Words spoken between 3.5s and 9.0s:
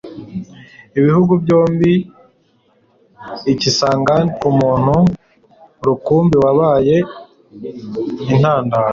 i kisangani nk'umuntu rukumbi wabaye intandaro